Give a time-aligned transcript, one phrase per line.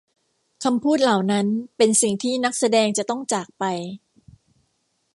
[0.63, 1.45] คำพูดเหล่านั้น
[1.77, 3.63] เป็นสิ่งที่นักแสดงจะต้องจากไป